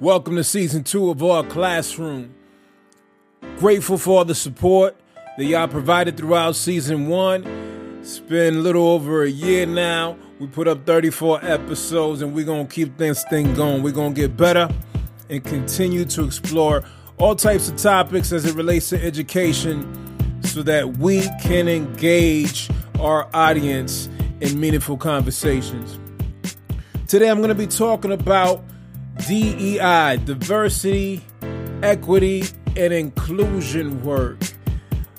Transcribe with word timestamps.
Welcome 0.00 0.34
to 0.36 0.42
season 0.42 0.82
two 0.82 1.08
of 1.08 1.22
our 1.22 1.44
classroom. 1.44 2.34
Grateful 3.58 3.96
for 3.96 4.18
all 4.18 4.24
the 4.24 4.34
support 4.34 4.96
that 5.36 5.44
y'all 5.44 5.68
provided 5.68 6.16
throughout 6.16 6.56
season 6.56 7.06
one. 7.06 7.44
It's 8.00 8.18
been 8.18 8.56
a 8.56 8.58
little 8.58 8.88
over 8.88 9.22
a 9.22 9.30
year 9.30 9.66
now. 9.66 10.18
We 10.40 10.48
put 10.48 10.66
up 10.66 10.84
34 10.84 11.44
episodes 11.44 12.22
and 12.22 12.34
we're 12.34 12.44
going 12.44 12.66
to 12.66 12.74
keep 12.74 12.96
this 12.96 13.22
thing 13.30 13.54
going. 13.54 13.84
We're 13.84 13.92
going 13.92 14.14
to 14.14 14.20
get 14.20 14.36
better 14.36 14.68
and 15.30 15.44
continue 15.44 16.04
to 16.06 16.24
explore 16.24 16.82
all 17.18 17.36
types 17.36 17.68
of 17.68 17.76
topics 17.76 18.32
as 18.32 18.46
it 18.46 18.56
relates 18.56 18.88
to 18.88 19.00
education 19.00 20.42
so 20.42 20.64
that 20.64 20.96
we 20.96 21.22
can 21.40 21.68
engage 21.68 22.68
our 22.98 23.28
audience 23.32 24.08
in 24.40 24.58
meaningful 24.58 24.96
conversations. 24.96 26.00
Today, 27.06 27.30
I'm 27.30 27.38
going 27.38 27.48
to 27.48 27.54
be 27.54 27.68
talking 27.68 28.10
about 28.10 28.64
DEI, 29.26 30.18
diversity, 30.24 31.22
equity, 31.82 32.44
and 32.76 32.92
inclusion 32.92 34.02
work. 34.02 34.38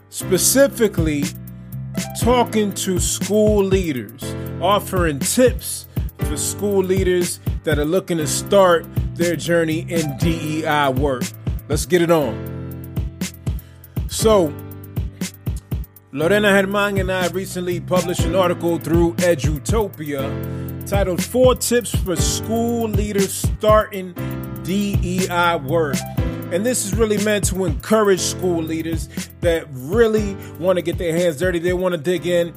Specifically, 0.09 1.23
talking 2.21 2.71
to 2.73 2.99
school 2.99 3.63
leaders, 3.63 4.23
offering 4.61 5.17
tips 5.17 5.87
for 6.19 6.37
school 6.37 6.83
leaders 6.83 7.39
that 7.63 7.79
are 7.79 7.85
looking 7.85 8.17
to 8.17 8.27
start 8.27 8.85
their 9.15 9.35
journey 9.35 9.79
in 9.89 10.15
DEI 10.17 10.89
work. 10.89 11.23
Let's 11.67 11.87
get 11.87 12.03
it 12.03 12.11
on. 12.11 12.35
So, 14.07 14.53
Lorena 16.11 16.49
Germán 16.49 16.99
and 16.99 17.11
I 17.11 17.27
recently 17.29 17.79
published 17.79 18.21
an 18.21 18.35
article 18.35 18.77
through 18.77 19.15
Edutopia 19.15 20.74
titled 20.85 21.23
Four 21.23 21.55
Tips 21.55 21.95
for 21.95 22.15
School 22.15 22.87
Leaders 22.87 23.33
Starting 23.33 24.13
DEI 24.63 25.55
Work. 25.55 25.95
And 26.51 26.63
this 26.63 26.85
is 26.85 26.93
really 26.93 27.17
meant 27.23 27.45
to 27.45 27.65
encourage 27.65 28.19
school 28.19 28.61
leaders 28.61 29.09
that 29.41 29.65
really 29.71 30.35
want 30.59 30.77
to 30.77 30.83
get 30.83 30.99
their 30.99 31.17
hands 31.17 31.39
dirty, 31.39 31.57
they 31.57 31.73
want 31.73 31.93
to 31.93 31.97
dig 31.97 32.27
in. 32.27 32.53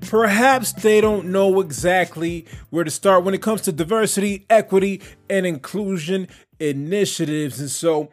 Perhaps 0.00 0.72
they 0.72 1.00
don't 1.00 1.26
know 1.26 1.60
exactly 1.60 2.44
where 2.70 2.82
to 2.82 2.90
start 2.90 3.22
when 3.22 3.34
it 3.34 3.42
comes 3.42 3.60
to 3.62 3.72
diversity, 3.72 4.46
equity, 4.50 5.00
and 5.28 5.46
inclusion 5.46 6.26
initiatives. 6.58 7.60
And 7.60 7.70
so, 7.70 8.10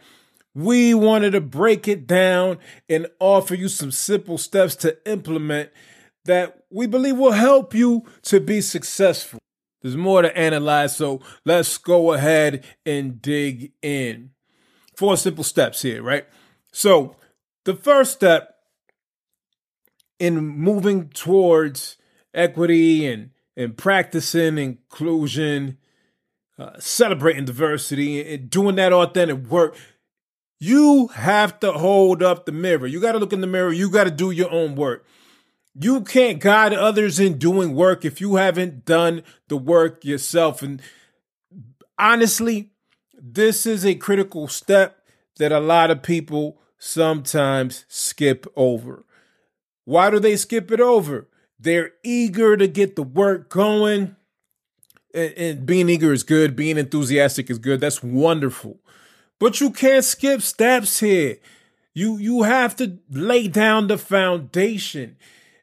we 0.53 0.93
wanted 0.93 1.31
to 1.31 1.41
break 1.41 1.87
it 1.87 2.05
down 2.05 2.59
and 2.89 3.07
offer 3.19 3.55
you 3.55 3.69
some 3.69 3.91
simple 3.91 4.37
steps 4.37 4.75
to 4.77 4.97
implement 5.09 5.71
that 6.25 6.63
we 6.69 6.85
believe 6.85 7.17
will 7.17 7.31
help 7.31 7.73
you 7.73 8.05
to 8.23 8.39
be 8.39 8.61
successful. 8.61 9.39
There's 9.87 9.95
more 9.95 10.21
to 10.21 10.37
analyze, 10.37 10.97
so 10.97 11.21
let's 11.45 11.77
go 11.77 12.11
ahead 12.11 12.65
and 12.85 13.21
dig 13.21 13.71
in. 13.81 14.31
Four 14.97 15.15
simple 15.15 15.45
steps 15.45 15.81
here, 15.81 16.03
right? 16.03 16.25
So, 16.73 17.15
the 17.63 17.73
first 17.73 18.11
step 18.11 18.55
in 20.19 20.45
moving 20.45 21.07
towards 21.07 21.95
equity 22.33 23.07
and, 23.07 23.29
and 23.55 23.77
practicing 23.77 24.57
inclusion, 24.57 25.77
uh, 26.59 26.79
celebrating 26.79 27.45
diversity, 27.45 28.33
and 28.33 28.49
doing 28.49 28.75
that 28.75 28.91
authentic 28.91 29.37
work 29.47 29.77
you 30.59 31.07
have 31.13 31.59
to 31.59 31.71
hold 31.71 32.23
up 32.23 32.45
the 32.45 32.51
mirror. 32.51 32.87
You 32.87 32.99
got 32.99 33.11
to 33.11 33.19
look 33.19 33.33
in 33.33 33.41
the 33.41 33.47
mirror. 33.47 33.71
You 33.71 33.89
got 33.89 34.05
to 34.05 34.11
do 34.11 34.31
your 34.31 34.51
own 34.51 34.75
work. 34.75 35.05
You 35.79 36.01
can't 36.01 36.39
guide 36.39 36.73
others 36.73 37.19
in 37.19 37.37
doing 37.37 37.75
work 37.75 38.03
if 38.03 38.19
you 38.19 38.35
haven't 38.35 38.85
done 38.85 39.23
the 39.47 39.57
work 39.57 40.03
yourself. 40.03 40.61
And 40.61 40.81
honestly, 41.99 42.71
this 43.13 43.65
is 43.65 43.85
a 43.85 43.95
critical 43.95 44.47
step 44.47 45.03
that 45.37 45.51
a 45.51 45.59
lot 45.59 45.91
of 45.91 46.01
people 46.01 46.59
sometimes 46.79 47.85
skip 47.87 48.47
over. 48.55 49.05
Why 49.85 50.09
do 50.09 50.19
they 50.19 50.35
skip 50.35 50.71
it 50.71 50.79
over? 50.79 51.27
They're 51.59 51.91
eager 52.03 52.57
to 52.57 52.67
get 52.67 52.95
the 52.95 53.03
work 53.03 53.49
going. 53.49 54.15
And, 55.13 55.65
being 55.65 55.89
eager 55.89 56.13
is 56.13 56.23
good, 56.23 56.55
being 56.55 56.77
enthusiastic 56.77 57.49
is 57.49 57.57
good. 57.57 57.79
That's 57.79 58.03
wonderful. 58.03 58.79
But 59.39 59.61
you 59.61 59.71
can't 59.71 60.03
skip 60.03 60.41
steps 60.41 60.99
here. 60.99 61.37
You 61.93 62.17
you 62.17 62.43
have 62.43 62.75
to 62.75 62.99
lay 63.09 63.47
down 63.47 63.87
the 63.87 63.97
foundation. 63.97 65.15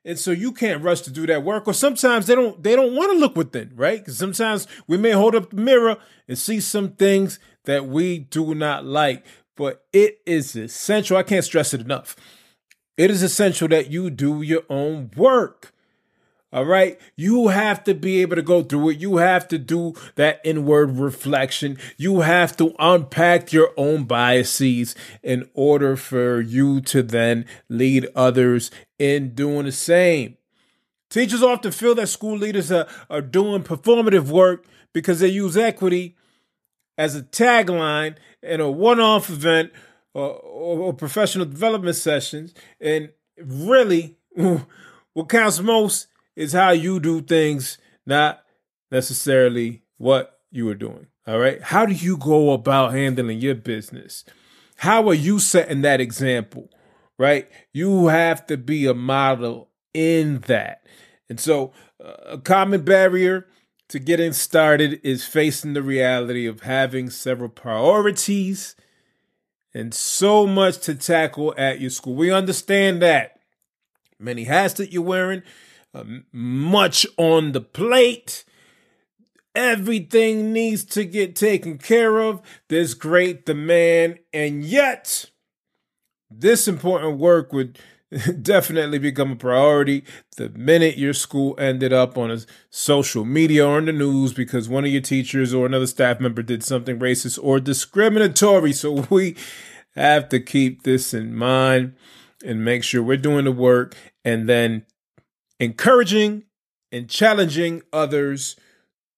And 0.04 0.18
so 0.18 0.32
you 0.32 0.52
can't 0.52 0.82
rush 0.82 1.00
to 1.02 1.10
do 1.10 1.26
that 1.26 1.42
work. 1.42 1.66
Or 1.66 1.72
sometimes 1.72 2.26
they 2.26 2.34
don't 2.34 2.62
they 2.62 2.76
don't 2.76 2.94
want 2.94 3.12
to 3.12 3.18
look 3.18 3.36
within, 3.36 3.72
right? 3.74 3.98
Because 3.98 4.18
sometimes 4.18 4.66
we 4.86 4.98
may 4.98 5.12
hold 5.12 5.34
up 5.34 5.50
the 5.50 5.56
mirror 5.56 5.96
and 6.28 6.38
see 6.38 6.60
some 6.60 6.90
things 6.90 7.38
that 7.64 7.86
we 7.86 8.18
do 8.18 8.54
not 8.54 8.84
like. 8.84 9.24
But 9.56 9.84
it 9.92 10.20
is 10.26 10.54
essential. 10.56 11.16
I 11.16 11.22
can't 11.22 11.44
stress 11.44 11.72
it 11.72 11.80
enough. 11.80 12.16
It 12.96 13.10
is 13.10 13.22
essential 13.22 13.68
that 13.68 13.90
you 13.90 14.10
do 14.10 14.42
your 14.42 14.62
own 14.68 15.10
work. 15.16 15.72
All 16.54 16.64
right. 16.64 17.00
You 17.16 17.48
have 17.48 17.82
to 17.82 17.94
be 17.94 18.22
able 18.22 18.36
to 18.36 18.42
go 18.42 18.62
through 18.62 18.90
it. 18.90 18.98
You 18.98 19.16
have 19.16 19.48
to 19.48 19.58
do 19.58 19.94
that 20.14 20.40
inward 20.44 20.98
reflection. 20.98 21.78
You 21.96 22.20
have 22.20 22.56
to 22.58 22.76
unpack 22.78 23.52
your 23.52 23.72
own 23.76 24.04
biases 24.04 24.94
in 25.20 25.50
order 25.54 25.96
for 25.96 26.40
you 26.40 26.80
to 26.82 27.02
then 27.02 27.46
lead 27.68 28.06
others 28.14 28.70
in 28.98 29.34
doing 29.34 29.64
the 29.66 29.72
same. 29.72 30.36
Teachers 31.10 31.42
often 31.42 31.72
feel 31.72 31.94
that 31.96 32.08
school 32.08 32.36
leaders 32.36 32.72
are, 32.72 32.88
are 33.08 33.20
doing 33.20 33.62
performative 33.62 34.28
work 34.28 34.66
because 34.92 35.20
they 35.20 35.28
use 35.28 35.56
equity 35.56 36.16
as 36.96 37.14
a 37.14 37.22
tagline 37.22 38.16
in 38.42 38.60
a 38.60 38.70
one 38.70 39.00
off 39.00 39.30
event 39.30 39.72
or, 40.12 40.30
or, 40.30 40.78
or 40.78 40.92
professional 40.92 41.46
development 41.46 41.96
sessions. 41.96 42.54
And 42.80 43.10
really, 43.38 44.16
what 44.34 45.28
counts 45.28 45.60
most 45.60 46.08
is 46.36 46.52
how 46.52 46.70
you 46.70 47.00
do 47.00 47.20
things, 47.20 47.78
not 48.06 48.44
necessarily 48.90 49.82
what 49.98 50.40
you 50.50 50.68
are 50.68 50.74
doing. 50.74 51.06
All 51.26 51.38
right. 51.38 51.62
How 51.62 51.86
do 51.86 51.92
you 51.92 52.16
go 52.16 52.52
about 52.52 52.92
handling 52.92 53.40
your 53.40 53.54
business? 53.54 54.24
How 54.76 55.08
are 55.08 55.14
you 55.14 55.38
setting 55.38 55.82
that 55.82 56.00
example? 56.00 56.68
Right. 57.18 57.48
You 57.72 58.08
have 58.08 58.46
to 58.46 58.56
be 58.56 58.86
a 58.86 58.94
model 58.94 59.70
in 59.92 60.40
that. 60.46 60.84
And 61.28 61.38
so, 61.38 61.72
uh, 62.04 62.14
a 62.26 62.38
common 62.38 62.82
barrier 62.82 63.46
to 63.88 63.98
getting 63.98 64.32
started 64.32 65.00
is 65.04 65.24
facing 65.24 65.74
the 65.74 65.82
reality 65.82 66.46
of 66.46 66.62
having 66.62 67.10
several 67.10 67.48
priorities 67.48 68.74
and 69.72 69.92
so 69.92 70.46
much 70.46 70.78
to 70.78 70.94
tackle 70.94 71.54
at 71.56 71.80
your 71.80 71.90
school. 71.90 72.14
We 72.14 72.30
understand 72.30 73.02
that. 73.02 73.40
Many 74.18 74.44
hats 74.44 74.74
that 74.74 74.92
you're 74.92 75.02
wearing, 75.02 75.42
uh, 75.92 76.04
much 76.32 77.06
on 77.16 77.52
the 77.52 77.60
plate. 77.60 78.44
Everything 79.54 80.52
needs 80.52 80.84
to 80.86 81.04
get 81.04 81.36
taken 81.36 81.78
care 81.78 82.18
of. 82.18 82.40
There's 82.68 82.94
great 82.94 83.44
demand, 83.44 84.18
and 84.32 84.64
yet 84.64 85.26
this 86.40 86.68
important 86.68 87.18
work 87.18 87.52
would 87.52 87.78
definitely 88.42 88.98
become 88.98 89.32
a 89.32 89.36
priority 89.36 90.04
the 90.36 90.48
minute 90.50 90.96
your 90.96 91.12
school 91.12 91.54
ended 91.58 91.92
up 91.92 92.16
on 92.16 92.30
a 92.30 92.38
social 92.70 93.24
media 93.24 93.66
or 93.66 93.78
in 93.78 93.86
the 93.86 93.92
news 93.92 94.32
because 94.32 94.68
one 94.68 94.84
of 94.84 94.90
your 94.90 95.00
teachers 95.00 95.52
or 95.52 95.66
another 95.66 95.86
staff 95.86 96.20
member 96.20 96.42
did 96.42 96.62
something 96.62 96.98
racist 96.98 97.38
or 97.42 97.58
discriminatory. 97.58 98.72
So 98.72 99.06
we 99.10 99.36
have 99.94 100.28
to 100.30 100.40
keep 100.40 100.82
this 100.82 101.14
in 101.14 101.34
mind 101.34 101.94
and 102.44 102.64
make 102.64 102.84
sure 102.84 103.02
we're 103.02 103.16
doing 103.16 103.46
the 103.46 103.52
work 103.52 103.96
and 104.24 104.48
then 104.48 104.84
encouraging 105.58 106.44
and 106.92 107.08
challenging 107.08 107.82
others 107.92 108.56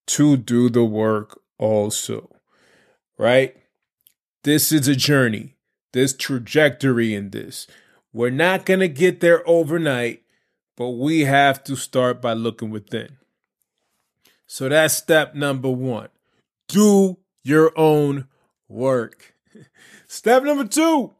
to 0.07 0.37
do 0.37 0.71
the 0.71 0.85
work 0.85 1.41
also. 1.59 2.31
Right? 3.19 3.57
This 4.45 4.71
is 4.71 4.87
a 4.87 4.95
journey, 4.95 5.56
this 5.97 6.13
trajectory 6.13 7.15
in 7.15 7.31
this. 7.31 7.67
We're 8.13 8.31
not 8.31 8.67
going 8.67 8.81
to 8.81 8.89
get 8.89 9.21
there 9.21 9.43
overnight, 9.49 10.23
but 10.77 10.91
we 10.91 11.23
have 11.23 11.65
to 11.65 11.75
start 11.75 12.21
by 12.21 12.35
looking 12.35 12.69
within. 12.69 13.17
So 14.47 14.69
that's 14.69 14.93
step 14.93 15.35
number 15.35 15.71
one. 15.71 16.11
Do 16.69 17.17
your 17.43 17.73
own 17.77 18.29
work. 18.69 19.35
Step 20.07 20.43
number 20.45 20.67
two 20.67 21.15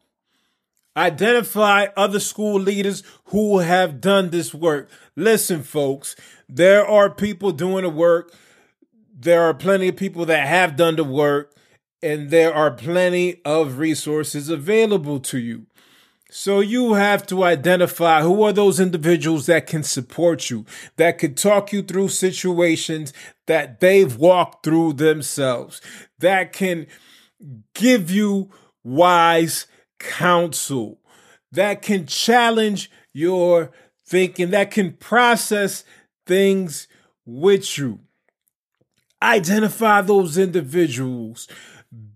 identify 0.97 1.87
other 1.97 2.21
school 2.21 2.59
leaders 2.59 3.03
who 3.27 3.59
have 3.59 4.01
done 4.01 4.31
this 4.31 4.55
work. 4.55 4.89
Listen, 5.15 5.63
folks, 5.63 6.17
there 6.49 6.87
are 6.87 7.11
people 7.11 7.53
doing 7.53 7.83
the 7.83 7.91
work. 7.91 8.33
There 9.15 9.43
are 9.43 9.55
plenty 9.55 9.89
of 9.89 9.97
people 9.97 10.25
that 10.27 10.47
have 10.47 10.77
done 10.77 10.97
the 10.97 11.05
work, 11.05 11.55
and 12.07 12.31
there 12.31 12.55
are 12.55 12.71
plenty 12.71 13.41
of 13.45 13.79
resources 13.79 14.49
available 14.49 15.19
to 15.19 15.39
you. 15.39 15.67
So 16.31 16.61
you 16.61 16.95
have 16.95 17.27
to 17.27 17.43
identify 17.43 18.23
who 18.23 18.43
are 18.45 18.53
those 18.53 18.79
individuals 18.79 19.47
that 19.47 19.67
can 19.67 19.83
support 19.83 20.49
you, 20.49 20.65
that 20.97 21.19
could 21.19 21.37
talk 21.37 21.73
you 21.73 21.83
through 21.83 22.09
situations 22.09 23.13
that 23.47 23.81
they've 23.81 24.17
walked 24.17 24.65
through 24.65 24.95
themselves, 24.95 25.81
that 26.19 26.53
can 26.53 26.87
give 27.75 28.11
you 28.11 28.51
wise 28.85 29.67
counsel, 29.99 31.01
that 31.51 31.83
can 31.83 32.07
challenge 32.07 32.91
your 33.13 33.73
thinking, 34.07 34.51
that 34.51 34.71
can 34.71 34.93
process 34.93 35.85
things 36.25 36.87
with 37.25 37.79
you. 37.79 38.01
Identify 39.23 40.03
those 40.03 40.37
individuals. 40.37 41.49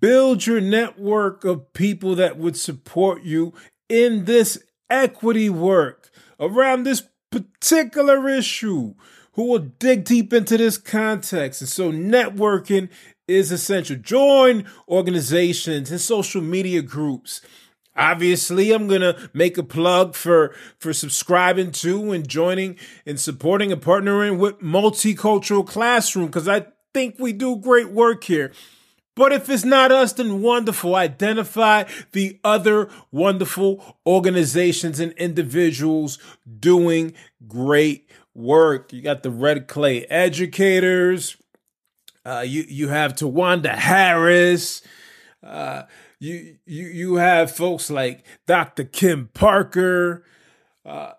Build 0.00 0.46
your 0.46 0.60
network 0.60 1.44
of 1.44 1.72
people 1.72 2.14
that 2.16 2.36
would 2.36 2.56
support 2.56 3.22
you 3.22 3.54
in 3.88 4.24
this 4.24 4.62
equity 4.88 5.48
work 5.48 6.10
around 6.38 6.82
this 6.82 7.02
particular 7.30 8.28
issue 8.28 8.94
who 9.32 9.44
will 9.44 9.58
dig 9.58 10.04
deep 10.04 10.32
into 10.32 10.56
this 10.56 10.76
context. 10.76 11.60
And 11.60 11.68
so 11.68 11.92
networking 11.92 12.88
is 13.28 13.52
essential. 13.52 13.96
Join 13.96 14.64
organizations 14.88 15.90
and 15.90 16.00
social 16.00 16.42
media 16.42 16.82
groups. 16.82 17.40
Obviously, 17.96 18.72
I'm 18.72 18.88
going 18.88 19.00
to 19.02 19.30
make 19.32 19.58
a 19.58 19.62
plug 19.62 20.14
for 20.14 20.54
for 20.78 20.92
subscribing 20.92 21.72
to 21.72 22.12
and 22.12 22.26
joining 22.26 22.76
and 23.04 23.20
supporting 23.20 23.72
and 23.72 23.82
partnering 23.82 24.38
with 24.38 24.58
Multicultural 24.60 25.66
Classroom 25.66 26.26
because 26.26 26.48
I 26.48 26.66
think 26.94 27.16
we 27.18 27.32
do 27.32 27.56
great 27.56 27.90
work 27.90 28.24
here. 28.24 28.52
But 29.20 29.34
if 29.34 29.50
it's 29.50 29.66
not 29.66 29.92
us, 29.92 30.14
then 30.14 30.40
wonderful. 30.40 30.96
Identify 30.96 31.84
the 32.12 32.40
other 32.42 32.88
wonderful 33.12 33.98
organizations 34.06 34.98
and 34.98 35.12
individuals 35.12 36.18
doing 36.58 37.12
great 37.46 38.10
work. 38.34 38.94
You 38.94 39.02
got 39.02 39.22
the 39.22 39.30
Red 39.30 39.68
Clay 39.68 40.06
Educators. 40.06 41.36
Uh, 42.24 42.44
you 42.46 42.64
you 42.66 42.88
have 42.88 43.14
Tawanda 43.14 43.74
Harris. 43.74 44.80
Uh, 45.42 45.82
you 46.18 46.56
you 46.64 46.86
you 46.86 47.14
have 47.16 47.54
folks 47.54 47.90
like 47.90 48.24
Dr. 48.46 48.84
Kim 48.84 49.28
Parker. 49.34 50.24
Uh, 50.82 51.12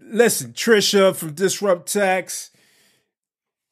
listen, 0.00 0.54
Tricia 0.54 1.14
from 1.14 1.34
Disrupt 1.34 1.86
Texts. 1.92 2.50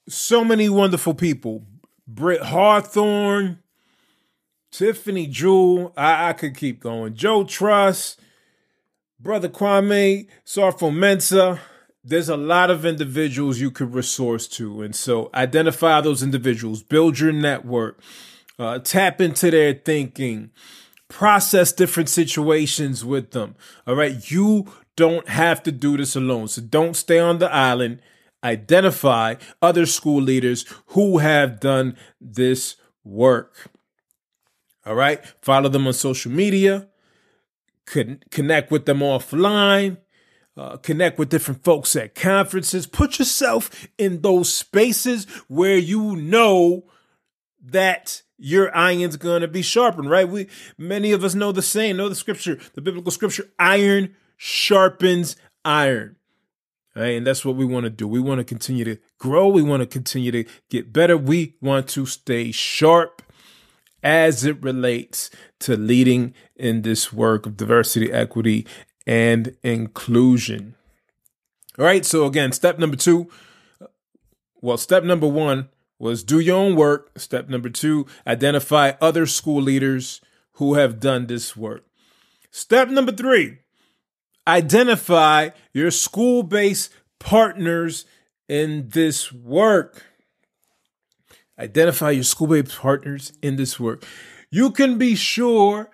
So 0.08 0.44
many 0.44 0.68
wonderful 0.68 1.14
people. 1.14 1.64
Britt 2.08 2.40
Hawthorne, 2.40 3.58
Tiffany 4.72 5.26
Jewell. 5.26 5.92
I, 5.94 6.30
I 6.30 6.32
could 6.32 6.56
keep 6.56 6.80
going. 6.80 7.14
Joe 7.14 7.44
Truss, 7.44 8.16
Brother 9.20 9.50
Kwame, 9.50 10.26
Sarfo-Mensah. 10.46 11.60
There's 12.02 12.30
a 12.30 12.36
lot 12.36 12.70
of 12.70 12.86
individuals 12.86 13.60
you 13.60 13.70
could 13.70 13.94
resource 13.94 14.48
to. 14.48 14.80
And 14.80 14.96
so 14.96 15.28
identify 15.34 16.00
those 16.00 16.22
individuals, 16.22 16.82
build 16.82 17.18
your 17.18 17.32
network, 17.32 18.00
uh, 18.58 18.78
tap 18.78 19.20
into 19.20 19.50
their 19.50 19.74
thinking, 19.74 20.50
process 21.08 21.72
different 21.72 22.08
situations 22.08 23.04
with 23.04 23.32
them. 23.32 23.54
All 23.86 23.94
right. 23.94 24.30
You 24.30 24.72
don't 24.96 25.28
have 25.28 25.62
to 25.64 25.72
do 25.72 25.98
this 25.98 26.16
alone. 26.16 26.48
So 26.48 26.62
don't 26.62 26.94
stay 26.94 27.18
on 27.18 27.38
the 27.38 27.52
island 27.52 28.00
identify 28.42 29.34
other 29.60 29.86
school 29.86 30.22
leaders 30.22 30.64
who 30.88 31.18
have 31.18 31.60
done 31.60 31.96
this 32.20 32.76
work. 33.04 33.70
All 34.86 34.94
right. 34.94 35.24
Follow 35.42 35.68
them 35.68 35.86
on 35.86 35.92
social 35.92 36.32
media, 36.32 36.88
Con- 37.86 38.22
connect 38.30 38.70
with 38.70 38.86
them 38.86 39.00
offline. 39.00 39.98
Uh, 40.56 40.76
connect 40.76 41.20
with 41.20 41.28
different 41.28 41.62
folks 41.62 41.94
at 41.94 42.16
conferences. 42.16 42.84
Put 42.84 43.20
yourself 43.20 43.86
in 43.96 44.22
those 44.22 44.52
spaces 44.52 45.24
where 45.46 45.76
you 45.76 46.16
know 46.16 46.84
that 47.62 48.22
your 48.38 48.74
iron's 48.74 49.16
going 49.16 49.42
to 49.42 49.48
be 49.48 49.62
sharpened, 49.62 50.10
right? 50.10 50.28
We 50.28 50.48
many 50.76 51.12
of 51.12 51.22
us 51.22 51.36
know 51.36 51.52
the 51.52 51.62
saying, 51.62 51.96
know 51.96 52.08
the 52.08 52.16
scripture, 52.16 52.58
the 52.74 52.80
biblical 52.80 53.12
scripture, 53.12 53.48
iron 53.58 54.16
sharpens 54.36 55.36
iron. 55.64 56.16
Right? 56.98 57.16
And 57.16 57.26
that's 57.26 57.44
what 57.44 57.54
we 57.54 57.64
want 57.64 57.84
to 57.84 57.90
do. 57.90 58.08
We 58.08 58.18
want 58.18 58.38
to 58.38 58.44
continue 58.44 58.84
to 58.84 58.98
grow. 59.18 59.48
We 59.48 59.62
want 59.62 59.82
to 59.82 59.86
continue 59.86 60.32
to 60.32 60.44
get 60.68 60.92
better. 60.92 61.16
We 61.16 61.54
want 61.60 61.88
to 61.90 62.06
stay 62.06 62.50
sharp 62.50 63.22
as 64.02 64.44
it 64.44 64.60
relates 64.62 65.30
to 65.60 65.76
leading 65.76 66.34
in 66.56 66.82
this 66.82 67.12
work 67.12 67.46
of 67.46 67.56
diversity, 67.56 68.12
equity, 68.12 68.66
and 69.06 69.56
inclusion. 69.62 70.74
All 71.78 71.84
right. 71.84 72.04
So, 72.04 72.26
again, 72.26 72.50
step 72.50 72.78
number 72.78 72.96
two. 72.96 73.30
Well, 74.60 74.76
step 74.76 75.04
number 75.04 75.28
one 75.28 75.68
was 75.98 76.24
do 76.24 76.40
your 76.40 76.56
own 76.56 76.74
work. 76.76 77.10
Step 77.16 77.48
number 77.48 77.68
two, 77.68 78.06
identify 78.26 78.92
other 79.00 79.26
school 79.26 79.62
leaders 79.62 80.20
who 80.54 80.74
have 80.74 81.00
done 81.00 81.26
this 81.26 81.56
work. 81.56 81.84
Step 82.50 82.88
number 82.88 83.12
three, 83.12 83.58
Identify 84.48 85.50
your 85.74 85.90
school 85.90 86.42
based 86.42 86.90
partners 87.18 88.06
in 88.48 88.88
this 88.88 89.30
work. 89.30 90.06
Identify 91.58 92.12
your 92.12 92.24
school 92.24 92.46
based 92.46 92.78
partners 92.78 93.34
in 93.42 93.56
this 93.56 93.78
work. 93.78 94.06
You 94.50 94.70
can 94.70 94.96
be 94.96 95.14
sure 95.14 95.90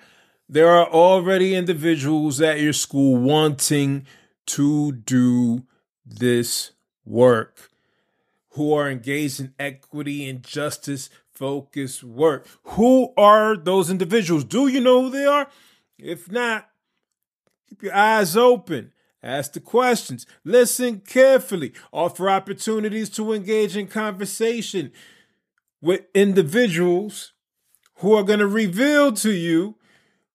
there 0.48 0.70
are 0.70 0.86
already 0.86 1.56
individuals 1.56 2.40
at 2.40 2.60
your 2.60 2.72
school 2.72 3.16
wanting 3.16 4.06
to 4.46 4.92
do 4.92 5.64
this 6.06 6.70
work 7.04 7.70
who 8.50 8.72
are 8.72 8.88
engaged 8.88 9.40
in 9.40 9.52
equity 9.58 10.28
and 10.28 10.44
justice 10.44 11.10
focused 11.32 12.04
work. 12.04 12.46
Who 12.62 13.12
are 13.16 13.56
those 13.56 13.90
individuals? 13.90 14.44
Do 14.44 14.68
you 14.68 14.80
know 14.80 15.02
who 15.02 15.10
they 15.10 15.24
are? 15.24 15.48
If 15.98 16.30
not, 16.30 16.68
Keep 17.74 17.82
your 17.82 17.96
eyes 17.96 18.36
open. 18.36 18.92
Ask 19.20 19.54
the 19.54 19.58
questions. 19.58 20.26
Listen 20.44 21.00
carefully. 21.00 21.72
Offer 21.92 22.30
opportunities 22.30 23.10
to 23.10 23.32
engage 23.32 23.76
in 23.76 23.88
conversation 23.88 24.92
with 25.82 26.02
individuals 26.14 27.32
who 27.96 28.14
are 28.14 28.22
going 28.22 28.38
to 28.38 28.46
reveal 28.46 29.10
to 29.14 29.32
you 29.32 29.74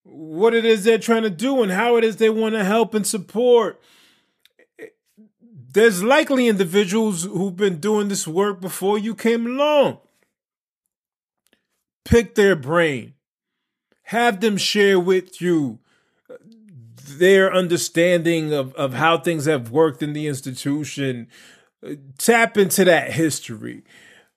what 0.03 0.53
it 0.53 0.65
is 0.65 0.84
they're 0.84 0.98
trying 0.98 1.24
to 1.24 1.29
do 1.29 1.63
and 1.63 1.72
how 1.72 1.96
it 1.96 2.03
is 2.03 2.17
they 2.17 2.29
want 2.29 2.55
to 2.55 2.63
help 2.65 2.93
and 2.93 3.08
support. 3.08 3.81
There's 5.72 6.03
likely 6.03 6.50
individuals 6.50 7.24
who've 7.24 7.55
been 7.55 7.79
doing 7.79 8.10
this 8.10 8.27
work 8.27 8.60
before 8.60 9.00
you 9.00 9.15
came 9.15 9.46
along. 9.48 10.00
Pick 12.03 12.36
their 12.36 12.58
brain. 12.58 13.13
Have 14.03 14.41
them 14.41 14.58
share 14.58 15.00
with 15.00 15.39
you 15.39 15.79
their 17.18 17.54
understanding 17.54 18.54
of, 18.54 18.74
of 18.75 18.94
how 18.94 19.18
things 19.18 19.46
have 19.46 19.72
worked 19.72 20.04
in 20.04 20.13
the 20.13 20.28
institution, 20.28 21.28
uh, 21.86 21.94
tap 22.18 22.58
into 22.58 22.86
that 22.86 23.13
history, 23.13 23.84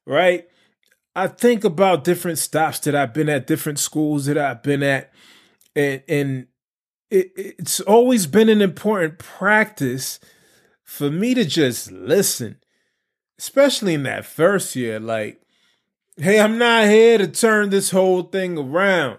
right? 0.07 0.49
I 1.15 1.29
think 1.29 1.65
about 1.65 2.05
different 2.05 2.39
stops 2.39 2.79
that 2.81 2.95
I've 2.95 3.13
been 3.13 3.29
at, 3.29 3.47
different 3.47 3.79
schools 3.79 4.27
that 4.27 4.39
I've 4.39 4.63
been 4.63 4.83
at, 4.83 5.13
and, 5.77 6.03
and 6.09 6.47
it, 7.11 7.33
it's 7.37 7.81
always 7.81 8.27
been 8.27 8.49
an 8.49 8.63
important 8.63 9.19
practice 9.19 10.19
for 10.83 11.11
me 11.11 11.35
to 11.35 11.45
just 11.45 11.93
listen, 11.93 12.59
especially 13.39 13.95
in 13.95 14.03
that 14.05 14.25
first 14.25 14.75
year. 14.75 14.99
Like, 14.99 15.43
hey, 16.17 16.41
I'm 16.41 16.59
not 16.59 16.89
here 16.89 17.19
to 17.19 17.29
turn 17.29 17.71
this 17.71 17.91
whole 17.91 18.23
thing 18.23 18.57
around 18.59 19.19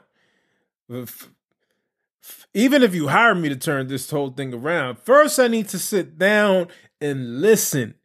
even 2.54 2.84
if 2.84 2.94
you 2.94 3.08
hire 3.08 3.36
me 3.36 3.50
to 3.50 3.56
turn 3.56 3.88
this 3.88 4.10
whole 4.10 4.32
thing 4.32 4.54
around, 4.54 5.00
first 5.00 5.40
I 5.40 5.48
need 5.48 5.70
to 5.70 5.80
sit 5.80 6.18
down 6.20 6.68
and 7.02 7.42
listen 7.42 7.96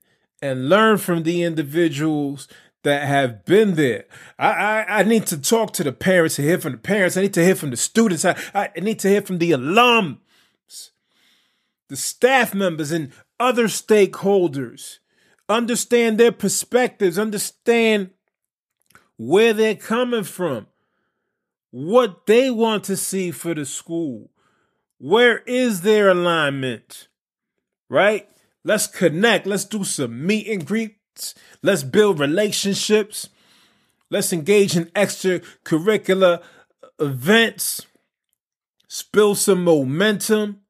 and 0.40 0.68
learn 0.68 0.98
from 0.98 1.22
the 1.24 1.42
individuals 1.42 2.48
that 2.84 3.06
have 3.06 3.44
been 3.44 3.74
there. 3.74 4.04
I, 4.38 4.48
I, 4.48 4.98
I 5.00 5.02
need 5.02 5.26
to 5.26 5.38
talk 5.38 5.72
to 5.74 5.84
the 5.84 5.92
parents 5.92 6.36
to 6.36 6.42
hear 6.42 6.58
from 6.58 6.72
the 6.72 6.78
parents. 6.78 7.16
I 7.16 7.22
need 7.22 7.34
to 7.34 7.44
hear 7.44 7.56
from 7.56 7.70
the 7.70 7.76
students. 7.76 8.24
I, 8.24 8.36
I 8.54 8.70
need 8.80 9.00
to 9.00 9.08
hear 9.08 9.20
from 9.20 9.38
the 9.38 9.50
alums, 9.50 10.18
the 11.88 11.96
staff 11.96 12.54
members, 12.54 12.92
and 12.92 13.12
other 13.40 13.64
stakeholders. 13.64 14.98
Understand 15.48 16.18
their 16.18 16.32
perspectives, 16.32 17.18
understand 17.18 18.10
where 19.16 19.52
they're 19.52 19.74
coming 19.74 20.24
from. 20.24 20.66
what 21.70 22.26
they 22.26 22.50
want 22.50 22.84
to 22.84 22.96
see 22.96 23.30
for 23.30 23.54
the 23.54 23.66
school. 23.66 24.30
Where 24.98 25.38
is 25.38 25.82
their 25.82 26.08
alignment? 26.08 27.08
Right? 27.88 28.28
Let's 28.64 28.86
connect. 28.86 29.46
Let's 29.46 29.64
do 29.64 29.84
some 29.84 30.26
meet 30.26 30.48
and 30.48 30.66
greets. 30.66 31.34
Let's 31.62 31.84
build 31.84 32.18
relationships. 32.18 33.28
Let's 34.10 34.32
engage 34.32 34.76
in 34.76 34.86
extracurricular 34.86 36.42
events. 36.98 37.86
Spill 38.88 39.34
some 39.34 39.64
momentum. 39.64 40.60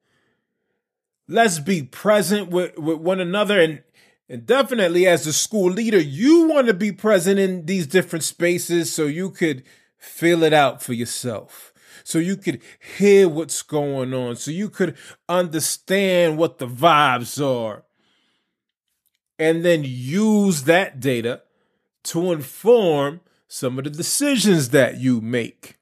Let's 1.26 1.58
be 1.58 1.82
present 1.82 2.50
with, 2.50 2.78
with 2.78 2.98
one 2.98 3.20
another. 3.20 3.60
And, 3.60 3.82
and 4.28 4.44
definitely, 4.46 5.06
as 5.06 5.26
a 5.26 5.32
school 5.32 5.70
leader, 5.70 6.00
you 6.00 6.48
want 6.48 6.66
to 6.66 6.74
be 6.74 6.92
present 6.92 7.38
in 7.38 7.64
these 7.66 7.86
different 7.86 8.24
spaces 8.24 8.92
so 8.92 9.04
you 9.06 9.30
could 9.30 9.62
feel 9.96 10.42
it 10.42 10.52
out 10.52 10.82
for 10.82 10.92
yourself 10.92 11.72
so 12.04 12.18
you 12.18 12.36
could 12.36 12.60
hear 12.98 13.28
what's 13.28 13.62
going 13.62 14.14
on, 14.14 14.36
so 14.36 14.50
you 14.50 14.68
could 14.68 14.96
understand 15.28 16.38
what 16.38 16.58
the 16.58 16.66
vibes 16.66 17.44
are, 17.44 17.84
and 19.38 19.64
then 19.64 19.82
use 19.84 20.64
that 20.64 21.00
data 21.00 21.42
to 22.04 22.32
inform 22.32 23.20
some 23.46 23.78
of 23.78 23.84
the 23.84 23.90
decisions 23.90 24.70
that 24.70 24.98
you 24.98 25.20
make. 25.20 25.78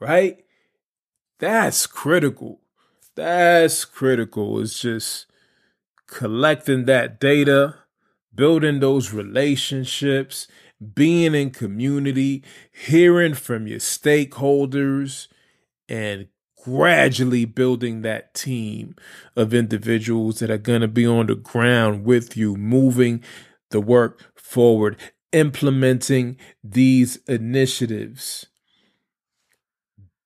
Right? 0.00 0.44
That's 1.38 1.86
critical. 1.86 2.60
That's 3.14 3.84
critical. 3.84 4.60
It's 4.60 4.80
just 4.80 5.26
collecting 6.06 6.84
that 6.84 7.20
data, 7.20 7.76
building 8.34 8.80
those 8.80 9.12
relationships, 9.12 10.48
being 10.84 11.34
in 11.34 11.50
community, 11.50 12.42
hearing 12.72 13.34
from 13.34 13.66
your 13.66 13.78
stakeholders, 13.78 15.28
and 15.88 16.28
gradually 16.64 17.44
building 17.44 18.02
that 18.02 18.32
team 18.34 18.96
of 19.36 19.52
individuals 19.52 20.38
that 20.38 20.50
are 20.50 20.58
going 20.58 20.80
to 20.80 20.88
be 20.88 21.06
on 21.06 21.26
the 21.26 21.34
ground 21.34 22.04
with 22.04 22.36
you, 22.36 22.56
moving 22.56 23.22
the 23.70 23.80
work 23.80 24.32
forward, 24.34 24.96
implementing 25.32 26.38
these 26.62 27.16
initiatives, 27.28 28.46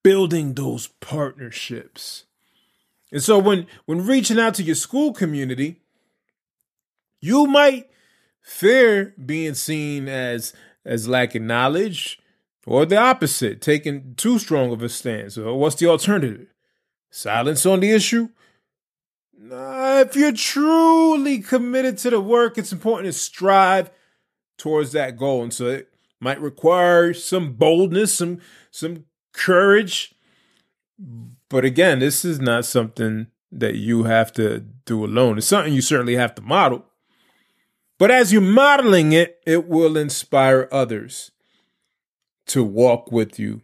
building 0.04 0.54
those 0.54 0.88
partnerships. 1.00 2.24
And 3.10 3.22
so 3.22 3.38
when 3.38 3.66
when 3.86 4.06
reaching 4.06 4.38
out 4.38 4.54
to 4.54 4.62
your 4.62 4.74
school 4.74 5.12
community, 5.12 5.80
you 7.20 7.46
might 7.46 7.88
fear 8.48 9.14
being 9.24 9.52
seen 9.52 10.08
as 10.08 10.54
as 10.84 11.06
lacking 11.06 11.46
knowledge 11.46 12.18
or 12.66 12.86
the 12.86 12.96
opposite 12.96 13.60
taking 13.60 14.14
too 14.16 14.38
strong 14.38 14.72
of 14.72 14.82
a 14.82 14.88
stance. 14.88 15.36
Or 15.36 15.58
what's 15.58 15.76
the 15.76 15.86
alternative? 15.86 16.48
Silence 17.10 17.66
on 17.66 17.80
the 17.80 17.90
issue? 17.90 18.30
Nah, 19.38 20.00
if 20.00 20.16
you're 20.16 20.32
truly 20.32 21.40
committed 21.40 21.98
to 21.98 22.10
the 22.10 22.20
work 22.20 22.56
it's 22.56 22.72
important 22.72 23.06
to 23.06 23.12
strive 23.12 23.90
towards 24.56 24.92
that 24.92 25.16
goal. 25.18 25.42
And 25.42 25.52
so 25.52 25.66
it 25.66 25.90
might 26.18 26.40
require 26.40 27.12
some 27.12 27.52
boldness 27.52 28.14
some 28.14 28.40
some 28.70 29.04
courage. 29.34 30.14
But 31.50 31.66
again 31.66 31.98
this 31.98 32.24
is 32.24 32.40
not 32.40 32.64
something 32.64 33.26
that 33.52 33.74
you 33.74 34.04
have 34.04 34.32
to 34.32 34.60
do 34.86 35.04
alone. 35.04 35.36
It's 35.36 35.46
something 35.46 35.74
you 35.74 35.82
certainly 35.82 36.16
have 36.16 36.34
to 36.36 36.42
model 36.42 36.87
but 37.98 38.10
as 38.10 38.32
you're 38.32 38.40
modeling 38.40 39.12
it, 39.12 39.40
it 39.44 39.68
will 39.68 39.96
inspire 39.96 40.68
others 40.70 41.32
to 42.46 42.64
walk 42.64 43.12
with 43.12 43.38
you, 43.38 43.62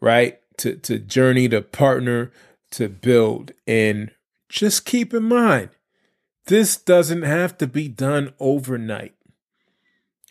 right? 0.00 0.38
To, 0.58 0.76
to 0.76 0.98
journey, 0.98 1.48
to 1.48 1.62
partner, 1.62 2.30
to 2.72 2.88
build. 2.88 3.52
And 3.66 4.10
just 4.48 4.84
keep 4.84 5.14
in 5.14 5.24
mind, 5.24 5.70
this 6.46 6.76
doesn't 6.76 7.22
have 7.22 7.56
to 7.58 7.66
be 7.66 7.88
done 7.88 8.34
overnight. 8.38 9.14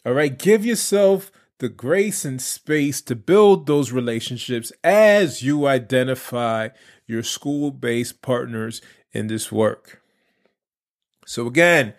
All 0.06 0.14
right. 0.14 0.38
Give 0.38 0.66
yourself 0.66 1.32
the 1.60 1.70
grace 1.70 2.26
and 2.26 2.42
space 2.42 3.02
to 3.02 3.16
build 3.16 3.66
those 3.66 3.92
relationships 3.92 4.72
as 4.84 5.42
you 5.42 5.66
identify 5.66 6.70
your 7.08 7.24
school 7.24 7.72
based 7.72 8.22
partners 8.22 8.82
in 9.14 9.28
this 9.28 9.52
work. 9.52 10.02
So, 11.26 11.48
again, 11.48 11.94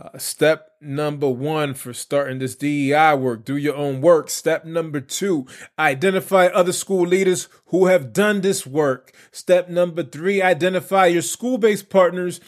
uh, 0.00 0.16
step 0.18 0.72
number 0.80 1.28
one 1.28 1.74
for 1.74 1.92
starting 1.92 2.38
this 2.38 2.54
DEI 2.54 3.14
work, 3.14 3.44
do 3.44 3.56
your 3.56 3.74
own 3.74 4.00
work. 4.00 4.30
Step 4.30 4.64
number 4.64 5.00
two, 5.00 5.46
identify 5.78 6.46
other 6.46 6.72
school 6.72 7.06
leaders 7.06 7.48
who 7.66 7.86
have 7.86 8.12
done 8.12 8.40
this 8.40 8.66
work. 8.66 9.12
Step 9.32 9.68
number 9.68 10.02
three, 10.02 10.40
identify 10.40 11.06
your 11.06 11.22
school 11.22 11.58
based 11.58 11.90
partners 11.90 12.40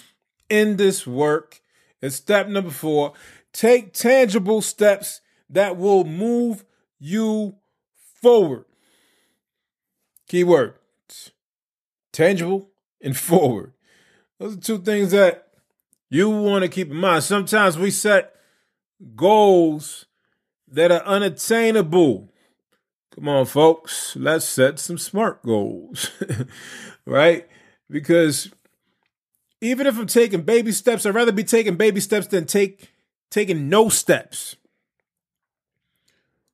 in 0.49 0.77
this 0.77 1.07
work. 1.07 1.61
And 2.01 2.13
step 2.13 2.49
number 2.49 2.71
four, 2.71 3.13
take 3.53 3.93
tangible 3.93 4.63
steps 4.63 5.21
that 5.49 5.77
will 5.77 6.05
move 6.05 6.65
you 6.99 7.57
forward. 8.23 8.65
Keyword 10.29 10.75
tangible 12.13 12.71
and 13.01 13.17
forward. 13.17 13.73
Those 14.39 14.57
are 14.57 14.61
two 14.61 14.79
things 14.79 15.11
that 15.13 15.49
you 16.11 16.29
want 16.29 16.63
to 16.63 16.69
keep 16.69 16.91
in 16.91 16.97
mind 16.97 17.25
sometimes 17.25 17.79
we 17.79 17.91
set 17.91 18.35
goals 19.17 20.07
that 20.69 20.93
are 20.93 21.05
unattainable. 21.05 22.33
Come 23.15 23.29
on, 23.29 23.47
folks, 23.47 24.15
let's 24.17 24.45
set 24.45 24.79
some 24.79 24.99
smart 24.99 25.43
goals, 25.43 26.11
right? 27.07 27.49
Because 27.89 28.51
even 29.61 29.87
if 29.87 29.99
I'm 29.99 30.07
taking 30.07 30.43
baby 30.43 30.73
steps, 30.73 31.05
I'd 31.05 31.15
rather 31.15 31.33
be 31.33 31.45
taking 31.45 31.77
baby 31.77 32.01
steps 32.01 32.29
than 32.29 32.47
take 32.47 32.93
taking 33.31 33.69
no 33.69 33.89
steps 33.89 34.57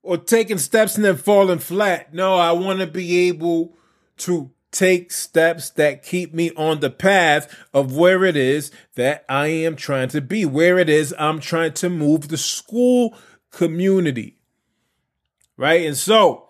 or 0.02 0.16
taking 0.16 0.58
steps 0.58 0.96
and 0.96 1.04
then 1.04 1.16
falling 1.16 1.58
flat. 1.58 2.14
No, 2.14 2.36
I 2.36 2.52
want 2.52 2.80
to 2.80 2.86
be 2.86 3.28
able 3.28 3.76
to 4.18 4.50
take 4.76 5.10
steps 5.10 5.70
that 5.70 6.02
keep 6.02 6.34
me 6.34 6.50
on 6.56 6.80
the 6.80 6.90
path 6.90 7.54
of 7.72 7.96
where 7.96 8.24
it 8.24 8.36
is 8.36 8.70
that 8.94 9.24
I 9.28 9.46
am 9.46 9.74
trying 9.74 10.08
to 10.10 10.20
be, 10.20 10.44
where 10.44 10.78
it 10.78 10.88
is 10.90 11.14
I'm 11.18 11.40
trying 11.40 11.72
to 11.74 11.88
move 11.88 12.28
the 12.28 12.36
school 12.36 13.16
community. 13.50 14.36
Right? 15.56 15.86
And 15.86 15.96
so, 15.96 16.46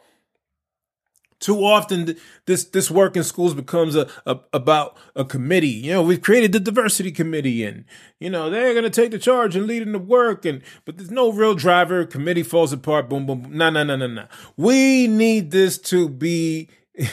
too 1.38 1.58
often 1.58 2.16
this 2.46 2.64
this 2.64 2.90
work 2.90 3.16
in 3.16 3.22
schools 3.22 3.54
becomes 3.54 3.94
a, 3.94 4.08
a, 4.24 4.40
about 4.52 4.96
a 5.14 5.24
committee. 5.24 5.68
You 5.68 5.92
know, 5.92 6.02
we've 6.02 6.20
created 6.20 6.52
the 6.52 6.58
diversity 6.58 7.12
committee, 7.12 7.62
and 7.62 7.84
you 8.18 8.30
know 8.30 8.50
they're 8.50 8.72
going 8.72 8.84
to 8.84 8.90
take 8.90 9.12
the 9.12 9.18
charge 9.18 9.54
and 9.54 9.66
lead 9.66 9.82
in 9.82 9.92
the 9.92 9.98
work. 10.00 10.44
And 10.44 10.62
but 10.84 10.96
there's 10.96 11.10
no 11.10 11.30
real 11.30 11.54
driver. 11.54 12.04
Committee 12.04 12.42
falls 12.42 12.72
apart. 12.72 13.08
Boom, 13.08 13.26
boom, 13.26 13.42
boom. 13.42 13.56
No, 13.56 13.70
no, 13.70 13.84
no, 13.84 13.96
no, 13.96 14.08
no. 14.08 14.26
We 14.56 15.06
need 15.06 15.52
this 15.52 15.78
to 15.78 16.08
be 16.08 16.68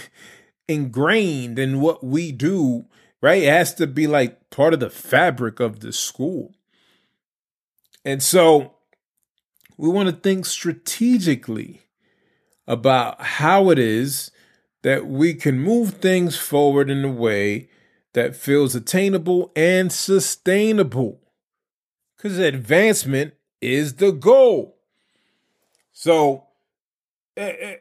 ingrained 0.73 1.59
in 1.59 1.79
what 1.79 2.03
we 2.03 2.31
do, 2.31 2.85
right? 3.21 3.43
It 3.43 3.49
has 3.49 3.73
to 3.75 3.87
be 3.87 4.07
like 4.07 4.49
part 4.49 4.73
of 4.73 4.79
the 4.79 4.89
fabric 4.89 5.59
of 5.59 5.79
the 5.79 5.93
school. 5.93 6.53
And 8.05 8.21
so 8.21 8.73
we 9.77 9.89
want 9.89 10.09
to 10.09 10.15
think 10.15 10.45
strategically 10.45 11.81
about 12.67 13.21
how 13.21 13.69
it 13.69 13.79
is 13.79 14.31
that 14.81 15.07
we 15.07 15.33
can 15.33 15.59
move 15.59 15.95
things 15.95 16.37
forward 16.37 16.89
in 16.89 17.03
a 17.03 17.11
way 17.11 17.69
that 18.13 18.35
feels 18.35 18.75
attainable 18.75 19.51
and 19.55 19.91
sustainable. 19.91 21.19
Because 22.15 22.37
advancement 22.37 23.33
is 23.61 23.95
the 23.95 24.11
goal. 24.11 24.77
So 25.91 26.47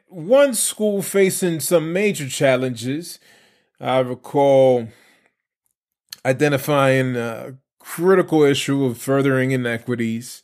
one 0.07 0.53
school 0.53 1.01
facing 1.01 1.59
some 1.59 1.93
major 1.93 2.27
challenges. 2.27 3.19
I 3.79 3.99
recall 3.99 4.87
identifying 6.25 7.15
a 7.15 7.57
critical 7.79 8.43
issue 8.43 8.85
of 8.85 8.97
furthering 8.97 9.51
inequities. 9.51 10.41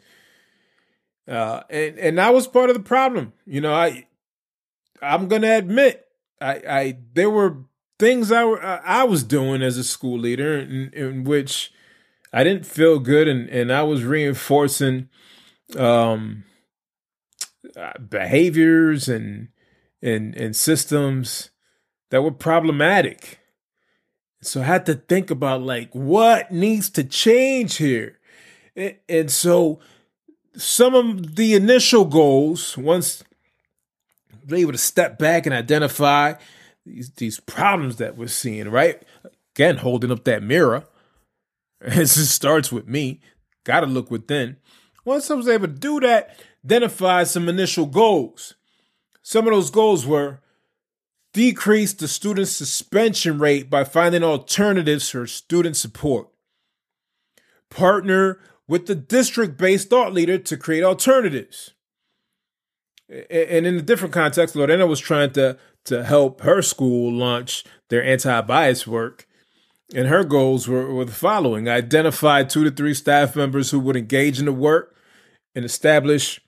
Uh, 1.28 1.62
and 1.70 1.98
and 2.00 2.18
that 2.18 2.34
was 2.34 2.48
part 2.48 2.70
of 2.70 2.76
the 2.76 2.84
problem. 2.84 3.34
You 3.46 3.62
know, 3.62 3.74
I 3.74 4.08
I'm 5.02 5.28
gonna 5.28 5.56
admit, 5.56 6.08
I 6.42 6.54
I 6.68 6.98
there 7.14 7.30
were 7.30 7.58
things 8.00 8.32
I 8.32 8.42
I 8.44 9.04
was 9.04 9.24
doing 9.24 9.62
as 9.62 9.78
a 9.78 9.84
school 9.84 10.18
leader 10.20 10.58
in, 10.58 10.92
in 10.94 11.24
which 11.24 11.72
I 12.34 12.44
didn't 12.44 12.66
feel 12.66 13.00
good, 13.00 13.28
and 13.28 13.48
and 13.50 13.72
I 13.72 13.84
was 13.84 14.04
reinforcing 14.04 15.10
um 15.78 16.46
uh, 17.80 17.98
behaviors 17.98 19.08
and 19.08 19.50
and 20.02 20.36
and 20.36 20.56
systems 20.56 21.50
that 22.10 22.22
were 22.22 22.32
problematic. 22.32 23.40
So 24.42 24.62
I 24.62 24.66
had 24.66 24.86
to 24.86 24.96
think 24.96 25.32
about 25.32 25.62
like 25.62 25.94
what 25.94 26.52
needs 26.52 26.90
to 26.92 27.04
change 27.04 27.78
here. 27.78 28.20
And, 28.76 28.96
and 29.08 29.32
so 29.32 29.80
some 30.56 30.96
of 30.96 31.36
the 31.36 31.56
initial 31.56 32.06
goals 32.06 32.78
once 32.78 33.24
able 34.52 34.72
to 34.72 34.78
step 34.78 35.20
back 35.20 35.46
and 35.46 35.54
identify 35.54 36.34
these, 36.86 37.12
these 37.12 37.40
problems 37.40 37.98
that 37.98 38.18
we're 38.18 38.28
seeing, 38.28 38.70
right? 38.70 39.02
Again, 39.56 39.78
holding 39.78 40.12
up 40.12 40.24
that 40.26 40.44
mirror. 40.44 40.86
It 41.82 42.08
starts 42.08 42.74
with 42.74 42.90
me. 42.90 43.22
Got 43.64 43.82
to 43.82 43.86
look 43.86 44.12
within. 44.12 44.58
Once 45.06 45.32
I 45.32 45.36
was 45.36 45.48
able 45.48 45.68
to 45.68 45.74
do 45.74 46.02
that, 46.02 46.38
identify 46.66 47.24
some 47.24 47.50
initial 47.50 47.86
goals. 47.86 48.56
Some 49.22 49.48
of 49.48 49.54
those 49.54 49.70
goals 49.70 50.06
were 50.06 50.42
decrease 51.34 51.94
the 51.94 52.08
student 52.08 52.48
suspension 52.48 53.40
rate 53.40 53.70
by 53.70 53.84
finding 53.84 54.24
alternatives 54.24 55.10
for 55.10 55.28
student 55.28 55.78
support. 55.78 56.28
Partner 57.70 58.40
with 58.68 58.88
the 58.88 58.96
district 58.96 59.58
based 59.58 59.90
thought 59.90 60.14
leader 60.14 60.38
to 60.38 60.58
create 60.58 60.84
alternatives. 60.84 61.72
And 63.10 63.66
in 63.66 63.76
a 63.76 63.82
different 63.82 64.14
context, 64.14 64.56
Lorena 64.56 64.86
was 64.86 65.00
trying 65.00 65.32
to, 65.34 65.58
to 65.86 66.04
help 66.04 66.42
her 66.42 66.62
school 66.62 67.12
launch 67.12 67.64
their 67.90 68.04
anti 68.04 68.42
bias 68.42 68.86
work. 68.86 69.28
And 69.96 70.08
her 70.08 70.24
goals 70.24 70.68
were, 70.68 70.94
were 70.94 71.06
the 71.06 71.12
following 71.12 71.68
identify 71.68 72.44
two 72.44 72.64
to 72.64 72.70
three 72.70 72.94
staff 72.94 73.36
members 73.36 73.72
who 73.72 73.80
would 73.80 73.96
engage 73.96 74.38
in 74.38 74.46
the 74.46 74.54
work 74.54 74.96
and 75.56 75.66
establish 75.66 76.40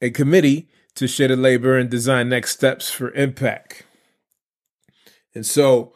a 0.00 0.10
committee 0.10 0.68
to 0.94 1.06
share 1.06 1.28
the 1.28 1.36
labor 1.36 1.76
and 1.76 1.90
design 1.90 2.28
next 2.28 2.52
steps 2.52 2.90
for 2.90 3.12
impact. 3.12 3.84
And 5.34 5.46
so, 5.46 5.92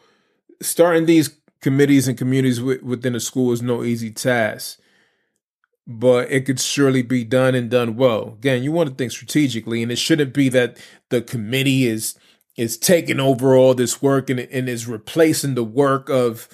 starting 0.61 1.05
these 1.05 1.37
committees 1.61 2.07
and 2.07 2.17
communities 2.17 2.61
within 2.61 3.15
a 3.15 3.19
school 3.19 3.51
is 3.51 3.61
no 3.61 3.83
easy 3.83 4.11
task 4.11 4.79
but 5.85 6.31
it 6.31 6.45
could 6.45 6.59
surely 6.59 7.01
be 7.01 7.23
done 7.23 7.55
and 7.55 7.69
done 7.69 7.95
well. 7.95 8.35
Again, 8.39 8.63
you 8.63 8.71
want 8.71 8.89
to 8.89 8.95
think 8.95 9.11
strategically, 9.11 9.83
and 9.83 9.91
it 9.91 9.97
shouldn't 9.97 10.33
be 10.33 10.49
that 10.49 10.77
the 11.09 11.21
committee 11.21 11.87
is 11.87 12.15
is 12.55 12.77
taking 12.77 13.19
over 13.19 13.55
all 13.55 13.73
this 13.73 13.99
work 13.99 14.29
and, 14.29 14.39
and 14.39 14.69
is 14.69 14.87
replacing 14.87 15.55
the 15.55 15.63
work 15.63 16.09
of 16.09 16.47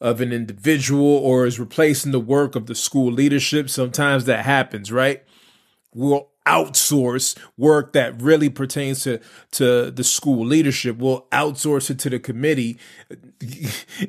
of 0.00 0.20
an 0.20 0.32
individual 0.32 1.06
or 1.06 1.46
is 1.46 1.58
replacing 1.58 2.12
the 2.12 2.20
work 2.20 2.54
of 2.54 2.66
the 2.66 2.74
school 2.74 3.10
leadership. 3.10 3.70
Sometimes 3.70 4.24
that 4.24 4.44
happens, 4.44 4.92
right? 4.92 5.22
We'll 5.94 6.28
outsource 6.46 7.36
work 7.56 7.94
that 7.94 8.20
really 8.20 8.50
pertains 8.50 9.02
to 9.04 9.18
to 9.52 9.90
the 9.90 10.04
school 10.04 10.44
leadership. 10.44 10.98
We'll 10.98 11.22
outsource 11.32 11.90
it 11.90 11.98
to 12.00 12.10
the 12.10 12.18
committee. 12.18 12.78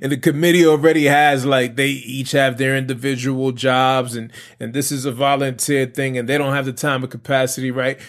And 0.01 0.12
the 0.12 0.18
committee 0.18 0.65
already 0.65 1.06
has 1.06 1.46
like 1.46 1.75
they 1.75 1.89
each 1.89 2.32
have 2.32 2.58
their 2.58 2.75
individual 2.75 3.51
jobs 3.51 4.15
and 4.15 4.32
and 4.60 4.74
this 4.74 4.92
is 4.92 5.06
a 5.06 5.12
volunteer 5.12 5.86
thing 5.86 6.18
and 6.18 6.27
they 6.27 6.38
don't 6.38 6.54
have 6.54 6.65
the 6.65 6.74
time 6.74 7.04
or 7.04 7.08
capacity 7.08 7.72
right? 7.72 8.00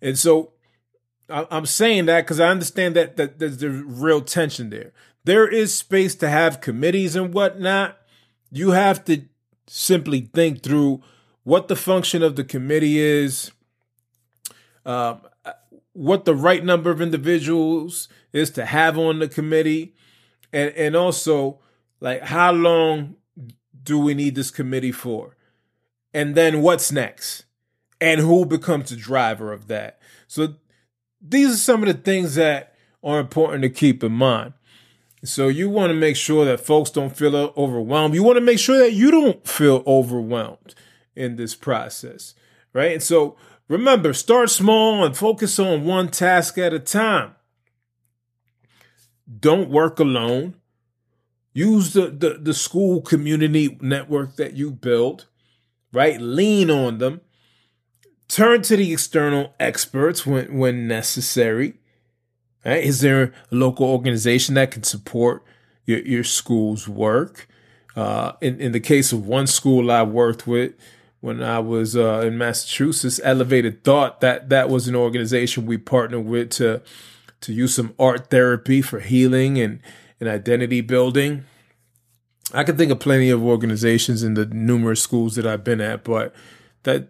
And 0.00 0.18
so 0.18 0.52
i'm 1.28 1.66
saying 1.66 2.06
that 2.06 2.20
because 2.20 2.38
i 2.38 2.46
understand 2.46 2.94
that, 2.94 3.16
that 3.16 3.40
there's 3.40 3.58
the 3.58 3.70
real 3.70 4.20
tension 4.20 4.70
there. 4.70 4.92
There 5.24 5.48
is 5.48 5.74
space 5.74 6.14
to 6.16 6.28
have 6.28 6.60
committees 6.60 7.16
and 7.16 7.34
whatnot. 7.34 7.98
You 8.52 8.70
have 8.70 9.04
to 9.06 9.22
simply 9.66 10.30
think 10.32 10.62
through 10.62 11.02
what 11.42 11.66
the 11.66 11.74
function 11.74 12.22
of 12.22 12.36
the 12.36 12.44
committee 12.44 13.00
is 13.00 13.50
um, 14.86 15.20
what 15.92 16.24
the 16.24 16.34
right 16.34 16.64
number 16.64 16.90
of 16.90 17.00
individuals 17.00 18.08
is 18.32 18.50
to 18.52 18.64
have 18.64 18.96
on 18.96 19.18
the 19.18 19.28
committee, 19.28 19.94
and 20.52 20.72
and 20.74 20.96
also 20.96 21.58
like 22.00 22.22
how 22.22 22.52
long 22.52 23.16
do 23.82 23.98
we 23.98 24.14
need 24.14 24.34
this 24.34 24.50
committee 24.50 24.92
for, 24.92 25.36
and 26.14 26.34
then 26.34 26.62
what's 26.62 26.90
next, 26.92 27.44
and 28.00 28.20
who 28.20 28.46
becomes 28.46 28.90
the 28.90 28.96
driver 28.96 29.52
of 29.52 29.68
that. 29.68 29.98
So 30.28 30.54
these 31.20 31.52
are 31.52 31.58
some 31.58 31.82
of 31.82 31.88
the 31.88 31.94
things 31.94 32.36
that 32.36 32.74
are 33.02 33.18
important 33.18 33.62
to 33.62 33.70
keep 33.70 34.04
in 34.04 34.12
mind. 34.12 34.52
So 35.24 35.48
you 35.48 35.68
want 35.68 35.90
to 35.90 35.94
make 35.94 36.16
sure 36.16 36.44
that 36.44 36.60
folks 36.60 36.90
don't 36.90 37.16
feel 37.16 37.34
overwhelmed. 37.56 38.14
You 38.14 38.22
want 38.22 38.36
to 38.36 38.42
make 38.42 38.58
sure 38.58 38.78
that 38.78 38.92
you 38.92 39.10
don't 39.10 39.46
feel 39.46 39.82
overwhelmed 39.86 40.74
in 41.16 41.36
this 41.36 41.54
process, 41.54 42.34
right? 42.72 42.92
And 42.92 43.02
so 43.02 43.36
Remember, 43.68 44.12
start 44.12 44.50
small 44.50 45.04
and 45.04 45.16
focus 45.16 45.58
on 45.58 45.84
one 45.84 46.08
task 46.08 46.56
at 46.58 46.72
a 46.72 46.78
time. 46.78 47.34
Don't 49.40 49.70
work 49.70 49.98
alone. 49.98 50.54
Use 51.52 51.92
the, 51.94 52.08
the, 52.08 52.38
the 52.40 52.54
school 52.54 53.00
community 53.00 53.76
network 53.80 54.36
that 54.36 54.54
you 54.54 54.70
built, 54.70 55.26
right? 55.92 56.20
Lean 56.20 56.70
on 56.70 56.98
them. 56.98 57.22
Turn 58.28 58.62
to 58.62 58.76
the 58.76 58.92
external 58.92 59.54
experts 59.58 60.26
when, 60.26 60.58
when 60.58 60.86
necessary. 60.86 61.74
Right? 62.64 62.84
Is 62.84 63.00
there 63.00 63.32
a 63.50 63.54
local 63.54 63.86
organization 63.86 64.54
that 64.56 64.70
can 64.70 64.82
support 64.82 65.44
your, 65.86 66.00
your 66.00 66.24
school's 66.24 66.86
work? 66.86 67.48
Uh, 67.96 68.32
in, 68.42 68.60
in 68.60 68.72
the 68.72 68.80
case 68.80 69.10
of 69.12 69.26
one 69.26 69.46
school 69.46 69.90
I 69.90 70.02
worked 70.02 70.46
with, 70.46 70.74
when 71.20 71.42
I 71.42 71.58
was 71.58 71.96
uh, 71.96 72.20
in 72.20 72.38
Massachusetts. 72.38 73.20
Elevated 73.22 73.84
Thought 73.84 74.20
that 74.20 74.48
that 74.50 74.68
was 74.68 74.88
an 74.88 74.94
organization 74.94 75.66
we 75.66 75.78
partnered 75.78 76.24
with 76.24 76.50
to 76.50 76.82
to 77.40 77.52
use 77.52 77.74
some 77.74 77.94
art 77.98 78.30
therapy 78.30 78.82
for 78.82 79.00
healing 79.00 79.58
and 79.58 79.80
and 80.20 80.28
identity 80.28 80.80
building. 80.80 81.44
I 82.52 82.64
can 82.64 82.76
think 82.76 82.92
of 82.92 83.00
plenty 83.00 83.30
of 83.30 83.42
organizations 83.42 84.22
in 84.22 84.34
the 84.34 84.46
numerous 84.46 85.02
schools 85.02 85.34
that 85.34 85.46
I've 85.46 85.64
been 85.64 85.80
at, 85.80 86.04
but 86.04 86.34
that 86.84 87.08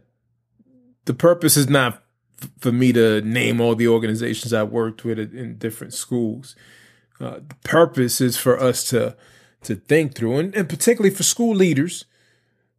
the 1.05 1.15
purpose 1.15 1.57
is 1.57 1.69
not 1.69 2.03
f- 2.43 2.51
for 2.59 2.73
me 2.73 2.93
to 2.95 3.21
name 3.21 3.61
all 3.61 3.75
the 3.75 3.87
organizations 3.87 4.53
I 4.53 4.63
worked 4.63 5.05
with 5.05 5.19
in 5.19 5.59
different 5.59 5.93
schools. 5.93 6.57
Uh, 7.21 7.41
the 7.49 7.57
purpose 7.65 8.21
is 8.21 8.37
for 8.37 8.59
us 8.61 8.89
to 8.91 9.17
to 9.63 9.75
think 9.75 10.15
through, 10.15 10.39
and, 10.39 10.55
and 10.55 10.69
particularly 10.69 11.15
for 11.15 11.23
school 11.23 11.55
leaders 11.55 12.05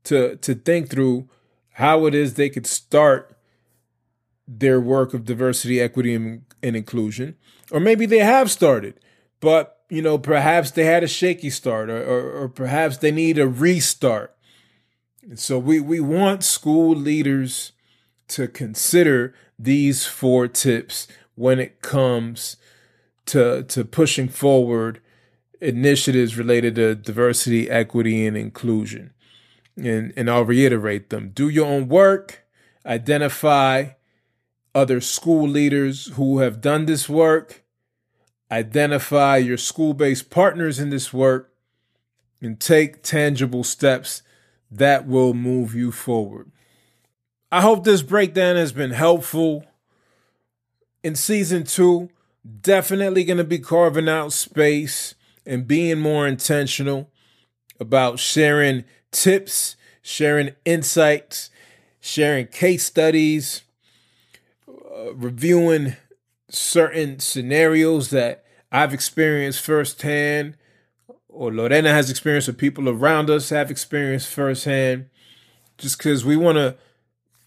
to 0.06 0.36
to 0.38 0.56
think 0.56 0.90
through 0.90 1.30
how 1.74 2.06
it 2.06 2.16
is 2.16 2.34
they 2.34 2.50
could 2.50 2.66
start 2.66 3.38
their 4.48 4.80
work 4.80 5.14
of 5.14 5.26
diversity, 5.26 5.80
equity, 5.80 6.16
and, 6.16 6.42
and 6.64 6.76
inclusion, 6.76 7.36
or 7.70 7.80
maybe 7.80 8.06
they 8.06 8.20
have 8.20 8.50
started, 8.50 9.00
but 9.40 9.82
you 9.90 10.02
know 10.02 10.18
perhaps 10.18 10.72
they 10.72 10.86
had 10.86 11.04
a 11.04 11.08
shaky 11.08 11.50
start, 11.50 11.90
or, 11.90 12.04
or, 12.04 12.32
or 12.44 12.50
perhaps 12.50 12.98
they 12.98 13.12
need 13.12 13.38
a 13.38 13.48
restart. 13.48 14.36
And 15.22 15.40
so 15.40 15.60
we 15.60 15.80
we 15.80 16.00
want 16.00 16.44
school 16.44 16.96
leaders 16.96 17.74
to 18.30 18.48
consider 18.48 19.34
these 19.60 20.06
four 20.06 20.48
tips 20.48 21.08
when 21.36 21.60
it 21.60 21.82
comes 21.82 22.58
to 23.28 23.64
to 23.64 23.86
pushing 23.86 24.30
forward 24.30 25.02
initiatives 25.60 26.38
related 26.38 26.76
to 26.76 26.96
diversity, 26.96 27.70
equity, 27.70 28.26
and 28.26 28.38
inclusion 28.38 29.12
and, 29.78 30.12
and 30.16 30.30
I'll 30.30 30.44
reiterate 30.44 31.10
them. 31.10 31.30
Do 31.30 31.48
your 31.50 31.68
own 31.68 31.88
work, 31.88 32.46
identify 32.86 33.90
other 34.74 35.02
school 35.02 35.48
leaders 35.48 36.08
who 36.16 36.40
have 36.40 36.62
done 36.62 36.86
this 36.86 37.08
work, 37.08 37.63
identify 38.52 39.38
your 39.38 39.58
school 39.58 39.94
based 39.94 40.30
partners 40.30 40.80
in 40.80 40.90
this 40.90 41.13
work, 41.13 41.54
and 42.42 42.60
take 42.60 43.04
tangible 43.04 43.63
steps 43.63 44.22
that 44.70 45.08
will 45.08 45.34
move 45.34 45.74
you 45.74 45.92
forward. 45.92 46.52
I 47.52 47.62
hope 47.62 47.84
this 47.84 48.02
breakdown 48.02 48.56
has 48.56 48.72
been 48.72 48.92
helpful. 48.92 49.66
In 51.04 51.16
season 51.16 51.63
two, 51.63 52.10
definitely 52.62 53.24
going 53.24 53.38
to 53.38 53.44
be 53.44 53.60
carving 53.60 54.10
out 54.10 54.34
space 54.34 55.16
and 55.46 55.68
being 55.68 56.00
more 56.00 56.28
intentional 56.28 57.10
about 57.80 58.20
sharing 58.20 58.84
tips, 59.18 59.76
sharing 60.02 60.52
insights, 60.64 61.50
sharing 62.00 62.48
case 62.48 62.86
studies, 62.86 63.64
uh, 64.68 65.14
reviewing 65.16 65.96
certain 66.50 67.20
scenarios 67.20 68.12
that 68.12 68.46
I've 68.72 68.94
experienced 68.94 69.62
firsthand, 69.62 70.56
or 71.28 71.52
Lorena 71.52 71.92
has 71.92 72.10
experienced, 72.10 72.48
or 72.48 72.54
people 72.54 72.88
around 72.88 73.30
us 73.30 73.50
have 73.50 73.72
experienced 73.72 74.30
firsthand, 74.30 75.10
just 75.78 75.98
because 75.98 76.24
we 76.24 76.38
want 76.38 76.58
to 76.58 76.76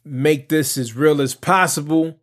make 0.04 0.48
this 0.48 0.76
as 0.76 0.96
real 0.96 1.20
as 1.20 1.34
possible 1.34 2.18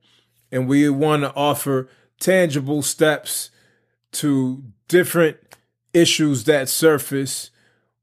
and 0.52 0.68
we 0.68 0.90
want 0.90 1.24
to 1.24 1.34
offer 1.36 1.88
tangible 2.20 2.82
steps 2.82 3.50
to 4.12 4.64
different 4.88 5.38
issues 5.94 6.46
that 6.46 6.70
surface 6.70 7.52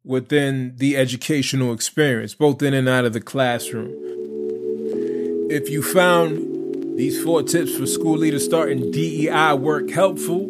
within 0.04 0.74
the 0.76 0.96
educational 0.96 1.72
experience, 1.72 2.34
both 2.34 2.62
in 2.62 2.74
and 2.74 2.88
out 2.88 3.04
of 3.04 3.12
the 3.12 3.20
classroom. 3.20 3.92
If 5.50 5.70
you 5.70 5.82
found 5.82 6.98
these 6.98 7.22
four 7.22 7.42
tips 7.42 7.76
for 7.76 7.86
school 7.86 8.18
leaders 8.18 8.44
starting 8.44 8.90
DEI 8.90 9.54
work 9.54 9.90
helpful, 9.90 10.46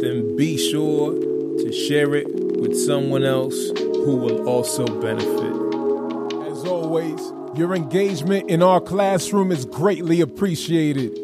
then 0.00 0.36
be 0.36 0.58
sure 0.58 1.12
to 1.14 1.72
share 1.72 2.14
it 2.14 2.26
with 2.58 2.78
someone 2.78 3.24
else 3.24 3.56
who 3.78 4.16
will 4.16 4.46
also 4.48 4.84
benefit. 5.00 6.50
As 6.50 6.64
always, 6.64 7.32
your 7.58 7.74
engagement 7.74 8.50
in 8.50 8.62
our 8.62 8.80
classroom 8.80 9.50
is 9.50 9.64
greatly 9.64 10.20
appreciated. 10.20 11.18